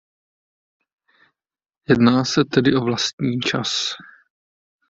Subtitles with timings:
[1.89, 3.69] Jedná se tedy o vlastní čas.